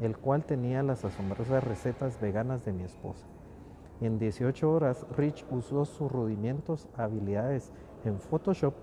el 0.00 0.16
cual 0.18 0.44
tenía 0.44 0.82
las 0.82 1.04
asombrosas 1.04 1.62
recetas 1.62 2.20
veganas 2.20 2.64
de 2.64 2.72
mi 2.72 2.82
esposa. 2.82 3.26
En 4.00 4.18
18 4.18 4.70
horas, 4.70 5.06
Rich 5.16 5.46
usó 5.50 5.84
sus 5.84 6.10
rudimentos 6.10 6.88
habilidades 6.96 7.72
en 8.04 8.18
Photoshop 8.18 8.74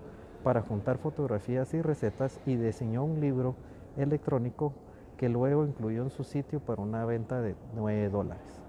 para 0.42 0.62
juntar 0.62 0.98
fotografías 0.98 1.72
y 1.74 1.82
recetas 1.82 2.40
y 2.46 2.56
diseñó 2.56 3.04
un 3.04 3.20
libro 3.20 3.54
electrónico 3.96 4.72
que 5.16 5.28
luego 5.28 5.66
incluyó 5.66 6.02
en 6.02 6.10
su 6.10 6.24
sitio 6.24 6.60
para 6.60 6.82
una 6.82 7.04
venta 7.04 7.40
de 7.40 7.54
9 7.74 8.08
dólares. 8.08 8.63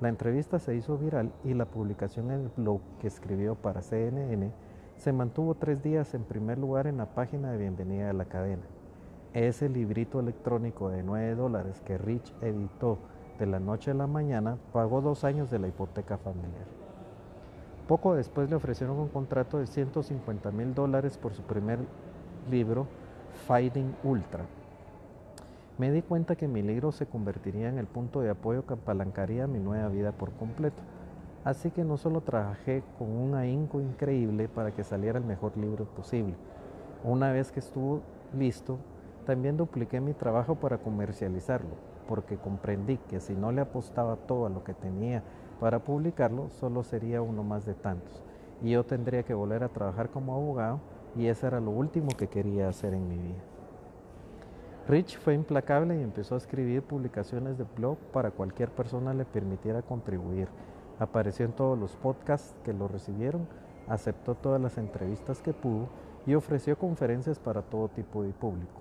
La 0.00 0.08
entrevista 0.08 0.58
se 0.58 0.74
hizo 0.74 0.96
viral 0.96 1.30
y 1.44 1.52
la 1.52 1.66
publicación 1.66 2.30
en 2.30 2.40
el 2.40 2.50
blog 2.56 2.80
que 3.00 3.06
escribió 3.06 3.54
para 3.54 3.82
CNN 3.82 4.50
se 4.96 5.12
mantuvo 5.12 5.54
tres 5.54 5.82
días 5.82 6.14
en 6.14 6.24
primer 6.24 6.56
lugar 6.56 6.86
en 6.86 6.96
la 6.96 7.14
página 7.14 7.52
de 7.52 7.58
bienvenida 7.58 8.06
de 8.06 8.14
la 8.14 8.24
cadena. 8.24 8.62
Ese 9.34 9.68
librito 9.68 10.18
electrónico 10.18 10.88
de 10.88 11.02
9 11.02 11.34
dólares 11.34 11.82
que 11.84 11.98
Rich 11.98 12.34
editó 12.40 12.96
de 13.38 13.44
la 13.44 13.60
noche 13.60 13.90
a 13.90 13.94
la 13.94 14.06
mañana 14.06 14.56
pagó 14.72 15.02
dos 15.02 15.22
años 15.22 15.50
de 15.50 15.58
la 15.58 15.68
hipoteca 15.68 16.16
familiar. 16.16 16.66
Poco 17.86 18.14
después 18.14 18.48
le 18.48 18.56
ofrecieron 18.56 18.98
un 18.98 19.08
contrato 19.08 19.58
de 19.58 19.66
150 19.66 20.50
mil 20.50 20.74
dólares 20.74 21.18
por 21.18 21.34
su 21.34 21.42
primer 21.42 21.78
libro, 22.50 22.86
Fighting 23.46 23.94
Ultra, 24.02 24.46
me 25.80 25.90
di 25.90 26.02
cuenta 26.02 26.36
que 26.36 26.46
mi 26.46 26.60
libro 26.60 26.92
se 26.92 27.06
convertiría 27.06 27.70
en 27.70 27.78
el 27.78 27.86
punto 27.86 28.20
de 28.20 28.28
apoyo 28.28 28.66
que 28.66 28.74
apalancaría 28.74 29.46
mi 29.46 29.60
nueva 29.60 29.88
vida 29.88 30.12
por 30.12 30.30
completo. 30.32 30.82
Así 31.42 31.70
que 31.70 31.84
no 31.84 31.96
solo 31.96 32.20
trabajé 32.20 32.82
con 32.98 33.08
un 33.08 33.34
ahínco 33.34 33.80
increíble 33.80 34.46
para 34.46 34.72
que 34.72 34.84
saliera 34.84 35.18
el 35.18 35.24
mejor 35.24 35.56
libro 35.56 35.86
posible. 35.86 36.34
Una 37.02 37.32
vez 37.32 37.50
que 37.50 37.60
estuvo 37.60 38.02
listo, 38.36 38.76
también 39.24 39.56
dupliqué 39.56 40.02
mi 40.02 40.12
trabajo 40.12 40.56
para 40.56 40.76
comercializarlo, 40.76 41.76
porque 42.06 42.36
comprendí 42.36 42.98
que 43.08 43.18
si 43.18 43.32
no 43.34 43.50
le 43.50 43.62
apostaba 43.62 44.16
todo 44.16 44.50
lo 44.50 44.62
que 44.64 44.74
tenía 44.74 45.22
para 45.60 45.78
publicarlo, 45.78 46.50
solo 46.50 46.82
sería 46.82 47.22
uno 47.22 47.42
más 47.42 47.64
de 47.64 47.72
tantos. 47.72 48.22
Y 48.62 48.72
yo 48.72 48.84
tendría 48.84 49.22
que 49.22 49.32
volver 49.32 49.64
a 49.64 49.70
trabajar 49.70 50.10
como 50.10 50.34
abogado 50.34 50.80
y 51.16 51.28
eso 51.28 51.46
era 51.46 51.58
lo 51.58 51.70
último 51.70 52.08
que 52.18 52.28
quería 52.28 52.68
hacer 52.68 52.92
en 52.92 53.08
mi 53.08 53.16
vida. 53.16 53.59
Rich 54.90 55.20
fue 55.20 55.34
implacable 55.34 55.96
y 55.96 56.02
empezó 56.02 56.34
a 56.34 56.38
escribir 56.38 56.82
publicaciones 56.82 57.56
de 57.56 57.64
blog 57.76 57.96
para 58.12 58.32
cualquier 58.32 58.72
persona 58.72 59.14
le 59.14 59.24
permitiera 59.24 59.82
contribuir. 59.82 60.48
Apareció 60.98 61.46
en 61.46 61.52
todos 61.52 61.78
los 61.78 61.94
podcasts 61.94 62.56
que 62.64 62.72
lo 62.72 62.88
recibieron, 62.88 63.46
aceptó 63.86 64.34
todas 64.34 64.60
las 64.60 64.78
entrevistas 64.78 65.42
que 65.42 65.52
pudo 65.52 65.90
y 66.26 66.34
ofreció 66.34 66.76
conferencias 66.76 67.38
para 67.38 67.62
todo 67.62 67.86
tipo 67.86 68.24
de 68.24 68.32
público, 68.32 68.80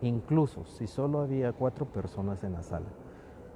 incluso 0.00 0.64
si 0.64 0.86
solo 0.86 1.20
había 1.20 1.52
cuatro 1.52 1.84
personas 1.84 2.42
en 2.42 2.54
la 2.54 2.62
sala. 2.62 2.88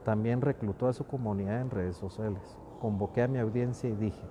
También 0.05 0.43
reclutó 0.43 0.89
a 0.89 0.93
su 0.93 1.07
comunidad 1.07 1.63
en 1.63 1.71
redes 1.71 1.97
sociales. 1.97 2.59
Convoqué 2.83 3.23
a 3.23 3.29
mi 3.29 3.39
audiencia 3.39 3.89
y 3.89 3.95
dije, 3.95 4.27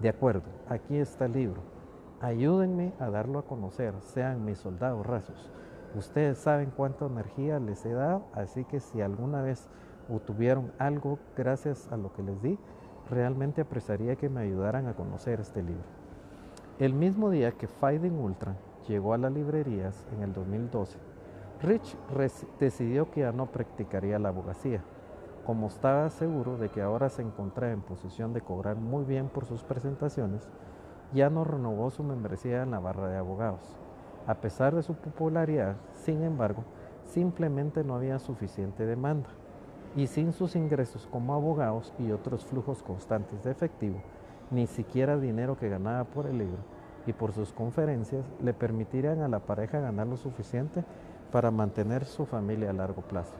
de 0.00 0.08
acuerdo, 0.08 0.48
aquí 0.66 0.96
está 0.96 1.26
el 1.26 1.34
libro. 1.34 1.60
Ayúdenme 2.22 2.94
a 2.98 3.10
darlo 3.10 3.38
a 3.38 3.44
conocer, 3.44 3.92
sean 4.00 4.46
mis 4.46 4.56
soldados 4.56 5.06
rasos. 5.06 5.52
Ustedes 5.94 6.38
saben 6.38 6.70
cuánta 6.76 7.06
energía 7.06 7.58
les 7.58 7.84
he 7.86 7.92
dado, 7.92 8.24
así 8.34 8.64
que 8.64 8.80
si 8.80 9.00
alguna 9.00 9.40
vez 9.42 9.68
obtuvieron 10.08 10.72
algo 10.78 11.18
gracias 11.36 11.90
a 11.90 11.96
lo 11.96 12.12
que 12.12 12.22
les 12.22 12.42
di, 12.42 12.58
realmente 13.10 13.62
apreciaría 13.62 14.16
que 14.16 14.28
me 14.28 14.42
ayudaran 14.42 14.86
a 14.86 14.94
conocer 14.94 15.40
este 15.40 15.62
libro. 15.62 15.84
El 16.78 16.92
mismo 16.92 17.30
día 17.30 17.52
que 17.52 17.66
Fighting 17.66 18.18
Ultra 18.18 18.56
llegó 18.86 19.14
a 19.14 19.18
las 19.18 19.32
librerías 19.32 20.04
en 20.14 20.22
el 20.22 20.32
2012, 20.32 20.98
Rich 21.62 21.96
decidió 22.60 23.10
que 23.10 23.20
ya 23.20 23.32
no 23.32 23.46
practicaría 23.46 24.18
la 24.18 24.28
abogacía. 24.28 24.84
Como 25.44 25.66
estaba 25.68 26.08
seguro 26.10 26.58
de 26.58 26.68
que 26.68 26.82
ahora 26.82 27.08
se 27.08 27.22
encontraba 27.22 27.72
en 27.72 27.80
posición 27.80 28.32
de 28.32 28.42
cobrar 28.42 28.76
muy 28.76 29.04
bien 29.04 29.28
por 29.28 29.46
sus 29.46 29.64
presentaciones, 29.64 30.46
ya 31.12 31.30
no 31.30 31.42
renovó 31.42 31.90
su 31.90 32.04
membresía 32.04 32.62
en 32.62 32.70
la 32.70 32.78
barra 32.78 33.08
de 33.08 33.16
abogados. 33.16 33.78
A 34.28 34.34
pesar 34.34 34.74
de 34.74 34.82
su 34.82 34.92
popularidad, 34.92 35.76
sin 35.94 36.22
embargo, 36.22 36.62
simplemente 37.06 37.82
no 37.82 37.94
había 37.94 38.18
suficiente 38.18 38.84
demanda 38.84 39.30
y 39.96 40.06
sin 40.06 40.34
sus 40.34 40.54
ingresos 40.54 41.08
como 41.10 41.32
abogados 41.32 41.94
y 41.98 42.10
otros 42.12 42.44
flujos 42.44 42.82
constantes 42.82 43.42
de 43.42 43.50
efectivo, 43.50 44.02
ni 44.50 44.66
siquiera 44.66 45.16
dinero 45.16 45.56
que 45.56 45.70
ganaba 45.70 46.04
por 46.04 46.26
el 46.26 46.36
libro 46.36 46.58
y 47.06 47.14
por 47.14 47.32
sus 47.32 47.54
conferencias 47.54 48.26
le 48.42 48.52
permitirían 48.52 49.22
a 49.22 49.28
la 49.28 49.38
pareja 49.38 49.80
ganar 49.80 50.06
lo 50.06 50.18
suficiente 50.18 50.84
para 51.32 51.50
mantener 51.50 52.04
su 52.04 52.26
familia 52.26 52.68
a 52.68 52.74
largo 52.74 53.00
plazo. 53.00 53.32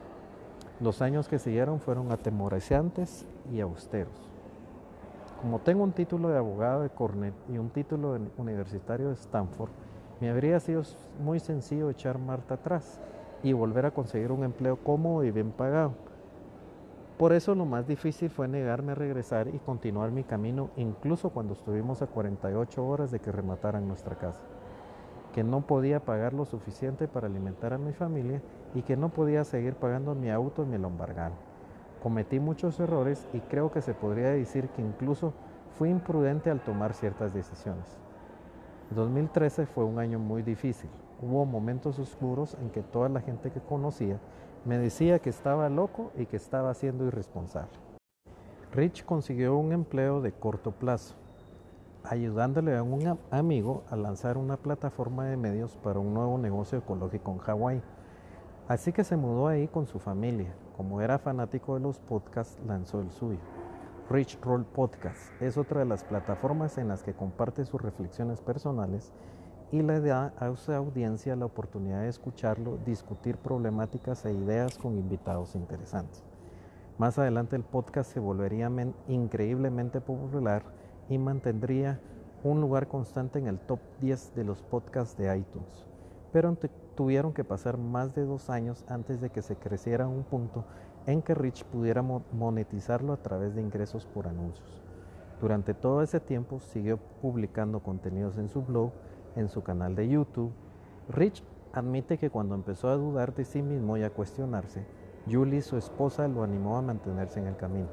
Los 0.79 1.03
años 1.03 1.27
que 1.27 1.37
siguieron 1.37 1.79
fueron 1.79 2.11
atemorizantes 2.11 3.27
y 3.53 3.59
austeros. 3.59 4.27
Como 5.39 5.59
tengo 5.59 5.83
un 5.83 5.91
título 5.91 6.29
de 6.29 6.39
abogado 6.39 6.81
de 6.81 6.89
Cornell 6.89 7.35
y 7.47 7.59
un 7.59 7.69
título 7.69 8.17
universitario 8.37 9.09
de 9.09 9.13
Stanford, 9.13 9.69
me 10.19 10.29
habría 10.29 10.59
sido 10.59 10.83
muy 11.23 11.39
sencillo 11.39 11.89
echar 11.89 12.17
Marta 12.17 12.55
atrás 12.55 12.99
y 13.41 13.53
volver 13.53 13.85
a 13.85 13.91
conseguir 13.91 14.31
un 14.31 14.43
empleo 14.43 14.77
cómodo 14.77 15.23
y 15.23 15.31
bien 15.31 15.51
pagado. 15.51 15.93
Por 17.17 17.33
eso 17.33 17.53
lo 17.55 17.65
más 17.65 17.87
difícil 17.87 18.29
fue 18.29 18.47
negarme 18.47 18.93
a 18.93 18.95
regresar 18.95 19.47
y 19.49 19.59
continuar 19.59 20.11
mi 20.11 20.23
camino 20.23 20.69
incluso 20.77 21.29
cuando 21.29 21.53
estuvimos 21.53 22.01
a 22.01 22.07
48 22.07 22.85
horas 22.85 23.11
de 23.11 23.19
que 23.19 23.31
remataran 23.31 23.87
nuestra 23.87 24.15
casa. 24.15 24.41
Que 25.33 25.43
no 25.43 25.61
podía 25.61 25.99
pagar 25.99 26.33
lo 26.33 26.45
suficiente 26.45 27.07
para 27.07 27.27
alimentar 27.27 27.73
a 27.73 27.77
mi 27.77 27.93
familia 27.93 28.41
y 28.73 28.81
que 28.81 28.97
no 28.97 29.09
podía 29.09 29.43
seguir 29.43 29.75
pagando 29.75 30.15
mi 30.15 30.29
auto 30.29 30.63
y 30.63 30.65
mi 30.65 30.77
lombargano. 30.77 31.35
Cometí 32.01 32.39
muchos 32.39 32.79
errores 32.79 33.27
y 33.33 33.41
creo 33.41 33.71
que 33.71 33.81
se 33.81 33.93
podría 33.93 34.29
decir 34.29 34.69
que 34.69 34.81
incluso 34.81 35.33
fui 35.77 35.89
imprudente 35.89 36.49
al 36.49 36.61
tomar 36.61 36.93
ciertas 36.93 37.33
decisiones. 37.33 37.97
2013 38.95 39.67
fue 39.67 39.83
un 39.83 39.99
año 39.99 40.17
muy 40.17 40.41
difícil. 40.41 40.89
Hubo 41.21 41.45
momentos 41.45 41.99
oscuros 41.99 42.57
en 42.61 42.69
que 42.71 42.81
toda 42.81 43.09
la 43.09 43.21
gente 43.21 43.51
que 43.51 43.59
conocía 43.59 44.19
me 44.65 44.77
decía 44.77 45.19
que 45.19 45.29
estaba 45.29 45.69
loco 45.69 46.11
y 46.17 46.25
que 46.25 46.37
estaba 46.37 46.73
siendo 46.73 47.05
irresponsable. 47.05 47.71
Rich 48.73 49.05
consiguió 49.05 49.55
un 49.57 49.71
empleo 49.71 50.21
de 50.21 50.31
corto 50.31 50.71
plazo, 50.71 51.15
ayudándole 52.03 52.75
a 52.75 52.83
un 52.83 53.17
amigo 53.31 53.83
a 53.89 53.95
lanzar 53.95 54.37
una 54.37 54.57
plataforma 54.57 55.25
de 55.25 55.37
medios 55.37 55.75
para 55.77 55.99
un 55.99 56.13
nuevo 56.13 56.37
negocio 56.37 56.79
ecológico 56.79 57.31
en 57.31 57.37
Hawái. 57.39 57.81
Así 58.67 58.91
que 58.91 59.03
se 59.03 59.17
mudó 59.17 59.47
ahí 59.47 59.67
con 59.67 59.87
su 59.87 59.99
familia. 59.99 60.53
Como 60.77 61.01
era 61.01 61.17
fanático 61.17 61.73
de 61.75 61.81
los 61.81 61.99
podcasts, 61.99 62.59
lanzó 62.65 63.01
el 63.01 63.11
suyo. 63.11 63.39
Rich 64.09 64.39
Roll 64.41 64.65
Podcast 64.65 65.39
es 65.39 65.55
otra 65.55 65.81
de 65.81 65.85
las 65.85 66.03
plataformas 66.03 66.79
en 66.79 66.87
las 66.87 67.03
que 67.03 67.13
comparte 67.13 67.63
sus 67.63 67.79
reflexiones 67.79 68.41
personales 68.41 69.11
y 69.71 69.83
le 69.83 69.99
da 69.99 70.33
a 70.39 70.55
su 70.55 70.71
audiencia 70.71 71.35
la 71.35 71.45
oportunidad 71.45 72.01
de 72.01 72.07
escucharlo, 72.07 72.79
discutir 72.87 73.37
problemáticas 73.37 74.25
e 74.25 74.33
ideas 74.33 74.79
con 74.79 74.97
invitados 74.97 75.53
interesantes. 75.53 76.23
Más 76.97 77.19
adelante 77.19 77.55
el 77.55 77.61
podcast 77.61 78.11
se 78.11 78.19
volvería 78.19 78.71
increíblemente 79.07 80.01
popular 80.01 80.63
y 81.07 81.19
mantendría 81.19 82.01
un 82.43 82.61
lugar 82.61 82.87
constante 82.87 83.37
en 83.37 83.45
el 83.45 83.59
top 83.59 83.79
10 84.01 84.33
de 84.33 84.43
los 84.43 84.63
podcasts 84.63 85.17
de 85.19 85.37
iTunes. 85.37 85.85
pero 86.31 86.49
tuvieron 86.99 87.31
que 87.31 87.45
pasar 87.45 87.77
más 87.77 88.13
de 88.13 88.25
dos 88.25 88.49
años 88.49 88.83
antes 88.89 89.21
de 89.21 89.29
que 89.29 89.41
se 89.41 89.55
creciera 89.55 90.09
un 90.09 90.25
punto 90.25 90.65
en 91.05 91.21
que 91.21 91.33
Rich 91.33 91.63
pudiera 91.63 92.01
monetizarlo 92.01 93.13
a 93.13 93.21
través 93.23 93.55
de 93.55 93.61
ingresos 93.61 94.05
por 94.05 94.27
anuncios. 94.27 94.83
Durante 95.39 95.73
todo 95.73 96.01
ese 96.01 96.19
tiempo 96.19 96.59
siguió 96.59 96.97
publicando 97.21 97.79
contenidos 97.79 98.37
en 98.37 98.49
su 98.49 98.63
blog, 98.63 98.91
en 99.37 99.47
su 99.47 99.63
canal 99.63 99.95
de 99.95 100.09
YouTube. 100.09 100.51
Rich 101.07 101.41
admite 101.71 102.17
que 102.17 102.29
cuando 102.29 102.53
empezó 102.53 102.89
a 102.89 102.97
dudar 102.97 103.33
de 103.33 103.45
sí 103.45 103.61
mismo 103.61 103.95
y 103.95 104.03
a 104.03 104.09
cuestionarse, 104.09 104.85
Julie, 105.25 105.61
su 105.61 105.77
esposa, 105.77 106.27
lo 106.27 106.43
animó 106.43 106.75
a 106.75 106.81
mantenerse 106.81 107.39
en 107.39 107.47
el 107.47 107.55
camino. 107.55 107.87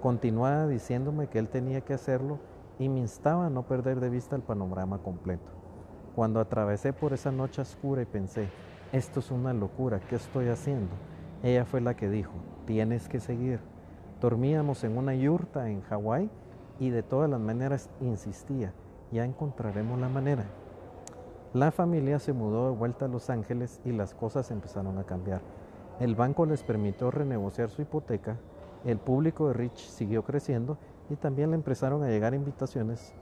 Continuaba 0.00 0.68
diciéndome 0.68 1.26
que 1.26 1.40
él 1.40 1.48
tenía 1.48 1.80
que 1.80 1.94
hacerlo 1.94 2.38
y 2.78 2.88
me 2.88 3.00
instaba 3.00 3.46
a 3.46 3.50
no 3.50 3.64
perder 3.64 3.98
de 3.98 4.08
vista 4.08 4.36
el 4.36 4.42
panorama 4.42 4.98
completo. 4.98 5.55
Cuando 6.16 6.40
atravesé 6.40 6.94
por 6.94 7.12
esa 7.12 7.30
noche 7.30 7.60
oscura 7.60 8.00
y 8.00 8.06
pensé, 8.06 8.48
esto 8.90 9.20
es 9.20 9.30
una 9.30 9.52
locura, 9.52 10.00
¿qué 10.00 10.16
estoy 10.16 10.48
haciendo? 10.48 10.94
Ella 11.42 11.66
fue 11.66 11.82
la 11.82 11.94
que 11.94 12.08
dijo, 12.08 12.32
tienes 12.64 13.06
que 13.06 13.20
seguir. 13.20 13.60
Dormíamos 14.18 14.82
en 14.84 14.96
una 14.96 15.14
yurta 15.14 15.68
en 15.68 15.82
Hawái 15.82 16.30
y 16.80 16.88
de 16.88 17.02
todas 17.02 17.28
las 17.28 17.38
maneras 17.38 17.90
insistía, 18.00 18.72
ya 19.12 19.26
encontraremos 19.26 20.00
la 20.00 20.08
manera. 20.08 20.46
La 21.52 21.70
familia 21.70 22.18
se 22.18 22.32
mudó 22.32 22.70
de 22.70 22.76
vuelta 22.78 23.04
a 23.04 23.08
Los 23.08 23.28
Ángeles 23.28 23.82
y 23.84 23.92
las 23.92 24.14
cosas 24.14 24.50
empezaron 24.50 24.96
a 24.96 25.04
cambiar. 25.04 25.42
El 26.00 26.14
banco 26.14 26.46
les 26.46 26.62
permitió 26.62 27.10
renegociar 27.10 27.68
su 27.68 27.82
hipoteca, 27.82 28.38
el 28.86 28.96
público 28.96 29.48
de 29.48 29.52
Rich 29.52 29.86
siguió 29.90 30.24
creciendo 30.24 30.78
y 31.10 31.16
también 31.16 31.50
le 31.50 31.56
empezaron 31.56 32.02
a 32.02 32.08
llegar 32.08 32.32
invitaciones 32.32 33.12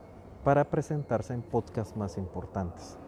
para 0.44 0.64
presentarse 0.64 1.32
en 1.32 1.40
podcasts 1.40 1.96
más 1.96 2.18
importantes. 2.18 2.98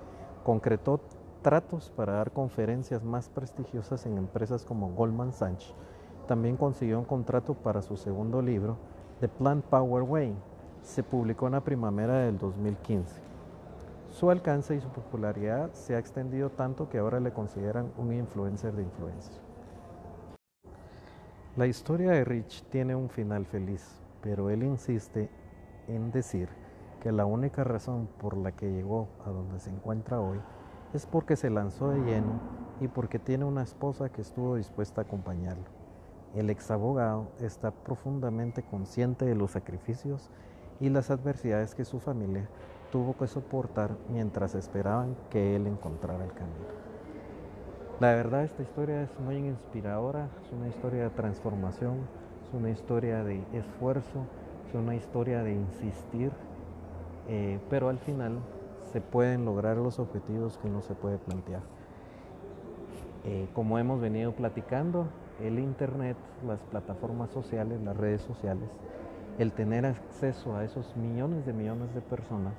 Concretó 0.43 1.01
tratos 1.43 1.93
para 1.95 2.15
dar 2.15 2.33
conferencias 2.33 3.05
más 3.05 3.29
prestigiosas 3.29 4.07
en 4.07 4.17
empresas 4.17 4.65
como 4.65 4.95
Goldman 4.95 5.33
Sachs. 5.33 5.75
También 6.27 6.57
consiguió 6.57 6.99
un 6.99 7.05
contrato 7.05 7.55
para 7.55 7.83
su 7.83 7.97
segundo 7.97 8.41
libro, 8.41 8.79
The 9.21 9.29
Plant 9.29 9.65
Power 9.67 10.03
Way. 10.03 10.35
Se 10.83 11.03
publicó 11.03 11.47
en 11.47 11.53
la 11.53 11.61
primavera 11.61 12.21
del 12.21 12.39
2015. 12.39 13.21
Su 14.11 14.31
alcance 14.31 14.75
y 14.75 14.81
su 14.81 14.89
popularidad 14.89 15.73
se 15.73 15.95
ha 15.95 15.99
extendido 15.99 16.51
tanto 16.51 16.89
que 16.89 16.99
ahora 16.99 17.21
le 17.21 17.33
consideran 17.33 17.93
un 17.99 18.15
influencer 18.15 18.75
de 18.75 18.83
influencia. 18.83 19.37
La 21.57 21.67
historia 21.67 22.13
de 22.13 22.25
Rich 22.25 22.65
tiene 22.71 22.95
un 22.95 23.11
final 23.11 23.45
feliz, 23.47 24.01
pero 24.23 24.49
él 24.49 24.63
insiste 24.63 25.29
en 25.87 26.11
decir 26.11 26.49
que 27.07 27.13
la 27.13 27.25
única 27.25 27.63
razón 27.63 28.09
por 28.19 28.37
la 28.37 28.51
que 28.51 28.69
llegó 28.69 29.07
a 29.25 29.31
donde 29.31 29.61
se 29.61 29.71
encuentra 29.71 30.21
hoy 30.21 30.41
es 30.93 31.07
porque 31.07 31.37
se 31.37 31.51
lanzó 31.51 31.91
de 31.91 32.01
lleno 32.01 32.41
y 32.81 32.89
porque 32.89 33.21
tiene 33.21 33.45
una 33.45 33.63
esposa 33.63 34.09
que 34.09 34.23
estuvo 34.23 34.57
dispuesta 34.57 35.03
a 35.03 35.05
acompañarlo. 35.05 35.67
El 36.35 36.51
ex 36.51 36.69
abogado 36.73 37.29
está 37.39 37.71
profundamente 37.71 38.65
consciente 38.65 39.25
de 39.25 39.37
los 39.37 39.53
sacrificios 39.53 40.31
y 40.81 40.89
las 40.89 41.13
adversidades 41.13 41.77
que 41.77 41.85
su 41.85 42.01
familia 42.01 42.49
tuvo 42.91 43.17
que 43.17 43.29
soportar 43.29 43.93
mientras 44.13 44.57
esperaban 44.57 45.15
que 45.31 45.55
él 45.55 45.69
encontrara 45.69 46.25
el 46.25 46.33
camino. 46.33 46.67
La 48.01 48.17
verdad 48.17 48.43
esta 48.43 48.65
historia 48.65 49.03
es 49.03 49.21
muy 49.21 49.37
inspiradora, 49.37 50.29
es 50.45 50.51
una 50.53 50.67
historia 50.67 51.05
de 51.05 51.11
transformación, 51.11 52.01
es 52.45 52.53
una 52.53 52.71
historia 52.71 53.23
de 53.23 53.45
esfuerzo, 53.53 54.27
es 54.69 54.75
una 54.75 54.97
historia 54.97 55.45
de 55.45 55.53
insistir, 55.53 56.33
eh, 57.29 57.59
pero 57.69 57.89
al 57.89 57.99
final 57.99 58.39
se 58.93 59.01
pueden 59.01 59.45
lograr 59.45 59.77
los 59.77 59.99
objetivos 59.99 60.59
que 60.59 60.69
uno 60.69 60.83
se 60.83 60.95
puede 60.95 61.19
plantear. 61.19 61.63
Eh, 63.25 63.49
como 63.55 63.79
hemos 63.79 64.01
venido 64.01 64.33
platicando, 64.33 65.09
el 65.41 65.59
Internet, 65.59 66.17
las 66.47 66.61
plataformas 66.61 67.31
sociales, 67.31 67.81
las 67.83 67.97
redes 67.97 68.23
sociales, 68.23 68.71
el 69.39 69.53
tener 69.53 69.85
acceso 69.85 70.57
a 70.57 70.65
esos 70.65 70.97
millones 70.97 71.45
de 71.45 71.53
millones 71.53 71.93
de 71.95 72.01
personas, 72.01 72.55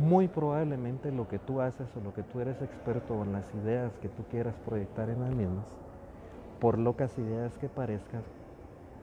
muy 0.00 0.28
probablemente 0.28 1.12
lo 1.12 1.28
que 1.28 1.38
tú 1.38 1.60
haces 1.60 1.88
o 1.96 2.00
lo 2.00 2.12
que 2.12 2.22
tú 2.22 2.40
eres 2.40 2.60
experto 2.60 3.22
en 3.22 3.32
las 3.32 3.52
ideas 3.54 3.96
que 3.98 4.08
tú 4.08 4.24
quieras 4.30 4.54
proyectar 4.66 5.08
en 5.08 5.20
las 5.20 5.30
mismas, 5.30 5.66
por 6.60 6.78
locas 6.78 7.16
ideas 7.18 7.56
que 7.58 7.68
parezcan, 7.68 8.22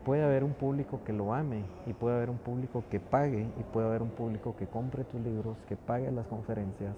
puede 0.05 0.23
haber 0.23 0.43
un 0.43 0.53
público 0.53 1.01
que 1.05 1.13
lo 1.13 1.33
ame 1.33 1.63
y 1.85 1.93
puede 1.93 2.15
haber 2.15 2.29
un 2.29 2.37
público 2.37 2.83
que 2.89 2.99
pague 2.99 3.47
y 3.59 3.63
puede 3.71 3.87
haber 3.87 4.01
un 4.01 4.09
público 4.09 4.55
que 4.57 4.67
compre 4.67 5.03
tus 5.03 5.21
libros, 5.21 5.57
que 5.67 5.75
pague 5.75 6.11
las 6.11 6.27
conferencias 6.27 6.95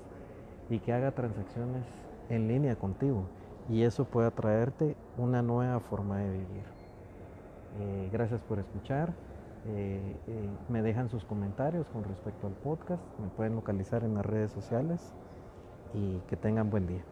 y 0.69 0.79
que 0.79 0.93
haga 0.93 1.11
transacciones 1.11 1.83
en 2.29 2.47
línea 2.47 2.75
contigo. 2.75 3.25
Y 3.69 3.83
eso 3.83 4.05
puede 4.05 4.27
atraerte 4.27 4.95
una 5.17 5.41
nueva 5.41 5.79
forma 5.79 6.17
de 6.17 6.31
vivir. 6.31 6.63
Eh, 7.79 8.09
gracias 8.11 8.41
por 8.41 8.59
escuchar. 8.59 9.13
Eh, 9.65 10.15
eh, 10.27 10.49
me 10.67 10.81
dejan 10.81 11.09
sus 11.09 11.23
comentarios 11.23 11.87
con 11.87 12.03
respecto 12.03 12.47
al 12.47 12.53
podcast, 12.53 13.01
me 13.19 13.29
pueden 13.29 13.55
localizar 13.55 14.03
en 14.03 14.13
las 14.15 14.25
redes 14.25 14.51
sociales 14.51 15.13
y 15.93 16.17
que 16.27 16.35
tengan 16.35 16.69
buen 16.69 16.87
día. 16.87 17.03